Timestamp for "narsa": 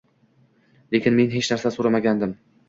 1.53-1.73